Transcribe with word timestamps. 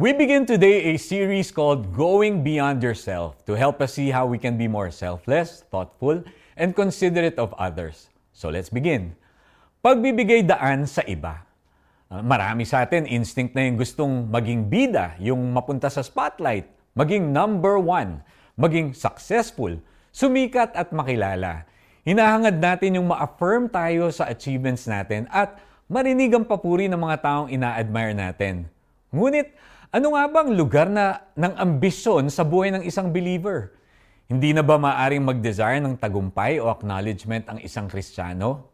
We 0.00 0.16
begin 0.16 0.48
today 0.48 0.88
a 0.88 0.96
series 0.96 1.52
called 1.52 1.92
Going 1.92 2.40
Beyond 2.40 2.80
Yourself 2.80 3.36
to 3.44 3.52
help 3.52 3.84
us 3.84 4.00
see 4.00 4.08
how 4.08 4.24
we 4.24 4.40
can 4.40 4.56
be 4.56 4.64
more 4.64 4.88
selfless, 4.88 5.68
thoughtful, 5.68 6.24
and 6.56 6.72
considerate 6.72 7.36
of 7.36 7.52
others. 7.60 8.08
So 8.32 8.48
let's 8.48 8.72
begin. 8.72 9.12
Pagbibigay 9.84 10.48
daan 10.48 10.88
sa 10.88 11.04
iba. 11.04 11.44
Uh, 12.08 12.24
marami 12.24 12.64
sa 12.64 12.80
atin, 12.80 13.04
instinct 13.04 13.52
na 13.52 13.68
yung 13.68 13.76
gustong 13.76 14.24
maging 14.32 14.72
bida, 14.72 15.20
yung 15.20 15.52
mapunta 15.52 15.92
sa 15.92 16.00
spotlight, 16.00 16.64
maging 16.96 17.28
number 17.28 17.76
one, 17.76 18.24
maging 18.56 18.96
successful, 18.96 19.76
sumikat 20.16 20.72
at 20.80 20.96
makilala. 20.96 21.68
Hinahangad 22.08 22.56
natin 22.56 22.96
yung 22.96 23.12
ma-affirm 23.12 23.68
tayo 23.68 24.08
sa 24.08 24.32
achievements 24.32 24.88
natin 24.88 25.28
at 25.28 25.60
marinig 25.92 26.32
ang 26.32 26.48
papuri 26.48 26.88
ng 26.88 26.96
mga 26.96 27.20
taong 27.20 27.48
ina-admire 27.52 28.16
natin. 28.16 28.64
Ngunit, 29.12 29.52
ano 29.90 30.14
nga 30.14 30.24
bang 30.30 30.50
lugar 30.54 30.86
na 30.86 31.26
ng 31.34 31.58
ambisyon 31.58 32.30
sa 32.30 32.46
buhay 32.46 32.70
ng 32.70 32.86
isang 32.86 33.10
believer? 33.10 33.74
Hindi 34.30 34.54
na 34.54 34.62
ba 34.62 34.78
maaring 34.78 35.26
mag-desire 35.26 35.82
ng 35.82 35.98
tagumpay 35.98 36.62
o 36.62 36.70
acknowledgement 36.70 37.50
ang 37.50 37.58
isang 37.58 37.90
Kristiyano? 37.90 38.70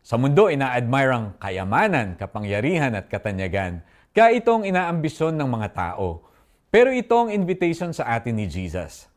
Sa 0.00 0.16
mundo, 0.16 0.48
ina-admire 0.48 1.12
ang 1.12 1.26
kayamanan, 1.36 2.16
kapangyarihan 2.16 2.96
at 2.96 3.12
katanyagan. 3.12 3.84
Kaya 4.16 4.40
itong 4.40 4.64
inaambisyon 4.64 5.36
ng 5.36 5.44
mga 5.44 5.68
tao. 5.76 6.24
Pero 6.72 6.88
ito 6.88 7.12
ang 7.20 7.28
invitation 7.28 7.92
sa 7.92 8.08
atin 8.16 8.40
ni 8.40 8.48
Jesus. 8.48 9.12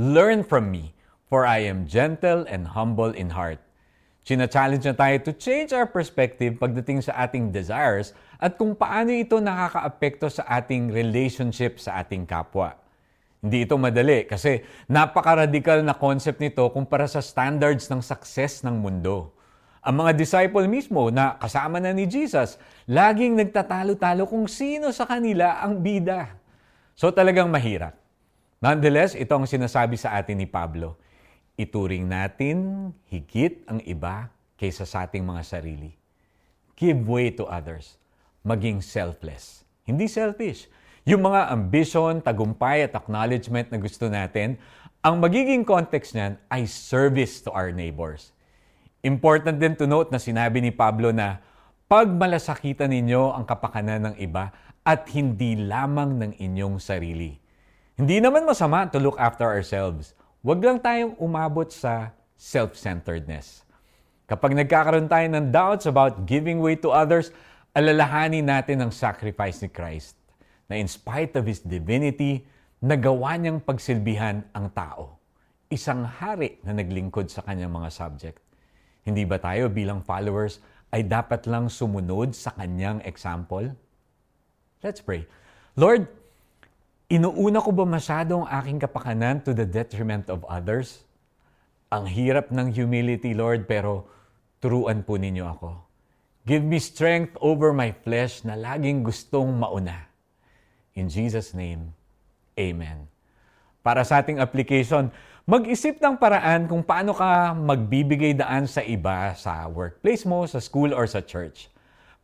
Learn 0.00 0.40
from 0.40 0.72
me, 0.72 0.96
for 1.28 1.44
I 1.44 1.68
am 1.68 1.84
gentle 1.84 2.48
and 2.48 2.72
humble 2.72 3.12
in 3.12 3.36
heart. 3.36 3.60
China-challenge 4.22 4.86
na 4.86 4.94
tayo 4.94 5.18
to 5.26 5.34
change 5.34 5.74
our 5.74 5.90
perspective 5.90 6.54
pagdating 6.54 7.02
sa 7.02 7.26
ating 7.26 7.50
desires 7.50 8.14
at 8.38 8.54
kung 8.54 8.70
paano 8.70 9.10
ito 9.10 9.42
nakakaapekto 9.42 10.30
sa 10.30 10.46
ating 10.46 10.94
relationship 10.94 11.82
sa 11.82 11.98
ating 11.98 12.22
kapwa. 12.22 12.78
Hindi 13.42 13.66
ito 13.66 13.74
madali 13.74 14.22
kasi 14.30 14.62
napaka-radical 14.86 15.82
na 15.82 15.98
concept 15.98 16.38
nito 16.38 16.62
kumpara 16.70 17.10
sa 17.10 17.18
standards 17.18 17.90
ng 17.90 17.98
success 17.98 18.62
ng 18.62 18.78
mundo. 18.78 19.34
Ang 19.82 20.06
mga 20.06 20.14
disciple 20.14 20.70
mismo 20.70 21.10
na 21.10 21.34
kasama 21.42 21.82
na 21.82 21.90
ni 21.90 22.06
Jesus, 22.06 22.62
laging 22.86 23.34
nagtatalo-talo 23.34 24.30
kung 24.30 24.46
sino 24.46 24.94
sa 24.94 25.02
kanila 25.02 25.58
ang 25.58 25.82
bida. 25.82 26.38
So 26.94 27.10
talagang 27.10 27.50
mahirap. 27.50 27.98
Nonetheless, 28.62 29.18
ito 29.18 29.34
ang 29.34 29.50
sinasabi 29.50 29.98
sa 29.98 30.14
atin 30.14 30.38
ni 30.38 30.46
Pablo 30.46 30.94
ituring 31.56 32.08
natin 32.08 32.90
higit 33.08 33.64
ang 33.68 33.78
iba 33.84 34.32
kaysa 34.56 34.88
sa 34.88 35.04
ating 35.04 35.24
mga 35.26 35.42
sarili. 35.44 35.92
Give 36.78 36.98
way 37.04 37.30
to 37.34 37.44
others. 37.46 38.00
Maging 38.42 38.82
selfless. 38.82 39.62
Hindi 39.86 40.06
selfish. 40.10 40.66
Yung 41.02 41.26
mga 41.26 41.50
ambition, 41.50 42.22
tagumpay 42.22 42.86
at 42.86 42.94
acknowledgement 42.94 43.70
na 43.74 43.78
gusto 43.78 44.06
natin, 44.06 44.54
ang 45.02 45.18
magiging 45.18 45.66
context 45.66 46.14
niyan 46.14 46.38
ay 46.46 46.62
service 46.62 47.42
to 47.42 47.50
our 47.50 47.74
neighbors. 47.74 48.30
Important 49.02 49.58
din 49.58 49.74
to 49.74 49.90
note 49.90 50.14
na 50.14 50.22
sinabi 50.22 50.62
ni 50.62 50.70
Pablo 50.70 51.10
na 51.10 51.42
pag 51.90 52.06
malasakitan 52.06 52.86
ninyo 52.86 53.34
ang 53.34 53.42
kapakanan 53.42 54.14
ng 54.14 54.16
iba 54.22 54.54
at 54.86 55.10
hindi 55.10 55.58
lamang 55.58 56.22
ng 56.22 56.32
inyong 56.38 56.78
sarili. 56.78 57.34
Hindi 57.98 58.22
naman 58.22 58.46
masama 58.46 58.86
to 58.86 59.02
look 59.02 59.18
after 59.18 59.42
ourselves. 59.42 60.14
Huwag 60.42 60.58
lang 60.58 60.82
tayong 60.82 61.14
umabot 61.22 61.70
sa 61.70 62.10
self-centeredness. 62.34 63.62
Kapag 64.26 64.58
nagkakaroon 64.58 65.06
tayo 65.06 65.22
ng 65.30 65.54
doubts 65.54 65.86
about 65.86 66.26
giving 66.26 66.58
way 66.58 66.74
to 66.74 66.90
others, 66.90 67.30
alalahanin 67.70 68.50
natin 68.50 68.82
ang 68.82 68.90
sacrifice 68.90 69.62
ni 69.62 69.70
Christ 69.70 70.18
na 70.66 70.74
in 70.74 70.90
spite 70.90 71.38
of 71.38 71.46
His 71.46 71.62
divinity, 71.62 72.42
nagawa 72.82 73.38
niyang 73.38 73.62
pagsilbihan 73.62 74.42
ang 74.50 74.66
tao. 74.74 75.14
Isang 75.70 76.02
hari 76.02 76.58
na 76.66 76.74
naglingkod 76.74 77.30
sa 77.30 77.46
kanyang 77.46 77.70
mga 77.70 77.94
subject. 77.94 78.42
Hindi 79.06 79.22
ba 79.22 79.38
tayo 79.38 79.70
bilang 79.70 80.02
followers 80.02 80.58
ay 80.90 81.06
dapat 81.06 81.46
lang 81.46 81.70
sumunod 81.70 82.34
sa 82.34 82.50
kanyang 82.58 82.98
example? 83.06 83.70
Let's 84.82 84.98
pray. 84.98 85.22
Lord, 85.78 86.10
Inuuna 87.12 87.60
ko 87.60 87.76
ba 87.76 87.84
masyado 87.84 88.40
ang 88.40 88.48
aking 88.48 88.88
kapakanan 88.88 89.44
to 89.44 89.52
the 89.52 89.68
detriment 89.68 90.32
of 90.32 90.48
others? 90.48 91.04
Ang 91.92 92.08
hirap 92.08 92.48
ng 92.48 92.72
humility, 92.72 93.36
Lord, 93.36 93.68
pero 93.68 94.08
turuan 94.64 95.04
po 95.04 95.20
ninyo 95.20 95.44
ako. 95.44 95.76
Give 96.48 96.64
me 96.64 96.80
strength 96.80 97.36
over 97.44 97.76
my 97.76 97.92
flesh 98.00 98.48
na 98.48 98.56
laging 98.56 99.04
gustong 99.04 99.52
mauna. 99.52 100.08
In 100.96 101.12
Jesus' 101.12 101.52
name, 101.52 101.92
Amen. 102.56 103.04
Para 103.84 104.08
sa 104.08 104.24
ating 104.24 104.40
application, 104.40 105.12
mag-isip 105.44 106.00
ng 106.00 106.16
paraan 106.16 106.64
kung 106.64 106.80
paano 106.80 107.12
ka 107.12 107.52
magbibigay 107.52 108.32
daan 108.32 108.64
sa 108.64 108.80
iba 108.80 109.36
sa 109.36 109.68
workplace 109.68 110.24
mo, 110.24 110.48
sa 110.48 110.64
school, 110.64 110.96
or 110.96 111.04
sa 111.04 111.20
church. 111.20 111.68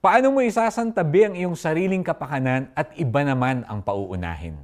Paano 0.00 0.32
mo 0.32 0.40
isasantabi 0.40 1.28
ang 1.28 1.34
iyong 1.36 1.60
sariling 1.60 2.00
kapakanan 2.00 2.72
at 2.72 2.88
iba 2.96 3.20
naman 3.20 3.68
ang 3.68 3.84
pauunahin? 3.84 4.56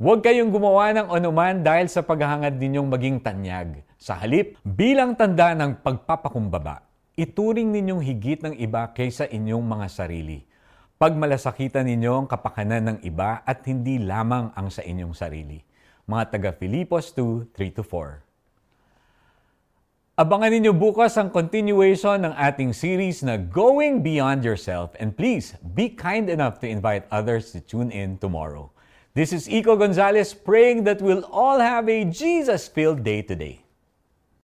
Huwag 0.00 0.24
kayong 0.24 0.48
gumawa 0.48 0.96
ng 0.96 1.12
anuman 1.12 1.60
dahil 1.60 1.84
sa 1.84 2.00
paghahangad 2.00 2.56
ninyong 2.56 2.88
maging 2.88 3.20
tanyag. 3.20 3.84
Sa 4.00 4.16
halip, 4.16 4.56
bilang 4.64 5.12
tanda 5.12 5.52
ng 5.52 5.76
pagpapakumbaba, 5.84 6.80
ituring 7.20 7.68
ninyong 7.68 8.00
higit 8.00 8.40
ng 8.40 8.56
iba 8.56 8.88
kaysa 8.96 9.28
inyong 9.28 9.60
mga 9.60 9.86
sarili. 9.92 10.48
Pagmalasakitan 10.96 11.84
ninyo 11.84 12.16
ang 12.16 12.26
kapakanan 12.32 12.80
ng 12.80 12.98
iba 13.04 13.44
at 13.44 13.60
hindi 13.68 14.00
lamang 14.00 14.56
ang 14.56 14.72
sa 14.72 14.80
inyong 14.80 15.12
sarili. 15.12 15.60
Mga 16.08 16.24
taga 16.32 16.56
Filipos 16.56 17.12
2, 17.12 17.52
3-4 17.52 20.16
Abangan 20.16 20.48
ninyo 20.48 20.72
bukas 20.72 21.12
ang 21.20 21.28
continuation 21.28 22.24
ng 22.24 22.32
ating 22.40 22.72
series 22.72 23.20
na 23.20 23.36
Going 23.36 24.00
Beyond 24.00 24.48
Yourself 24.48 24.96
and 24.96 25.12
please 25.12 25.60
be 25.60 25.92
kind 25.92 26.32
enough 26.32 26.56
to 26.64 26.64
invite 26.64 27.04
others 27.12 27.52
to 27.52 27.60
tune 27.60 27.92
in 27.92 28.16
tomorrow. 28.16 28.72
This 29.12 29.32
is 29.32 29.48
Iko 29.48 29.76
Gonzalez 29.76 30.34
praying 30.34 30.84
that 30.84 31.02
we'll 31.02 31.24
all 31.24 31.58
have 31.58 31.88
a 31.88 32.04
Jesus 32.04 32.68
filled 32.68 33.02
day 33.02 33.22
today. 33.22 33.64